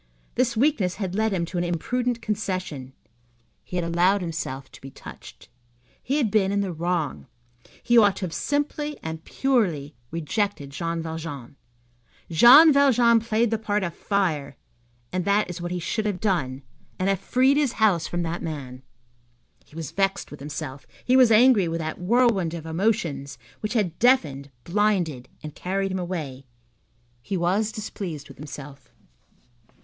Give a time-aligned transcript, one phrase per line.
[0.33, 2.93] This weakness had led him to an imprudent concession.
[3.63, 5.47] He had allowed himself to be touched.
[6.01, 7.27] He had been in the wrong.
[7.83, 11.55] He ought to have simply and purely rejected Jean Valjean.
[12.31, 14.57] Jean Valjean played the part of fire,
[15.13, 16.63] and that is what he should have done,
[16.97, 18.81] and have freed his house from that man.
[19.63, 23.99] He was vexed with himself, he was angry with that whirlwind of emotions which had
[23.99, 26.47] deafened, blinded, and carried him away.
[27.21, 28.91] He was displeased with himself.